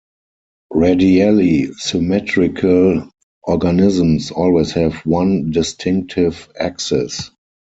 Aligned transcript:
Radially 0.73 1.71
symmetrical 1.73 3.07
organisms 3.43 4.31
always 4.31 4.71
have 4.71 4.95
one 5.05 5.51
distinctive 5.51 6.49
axis. 6.59 7.29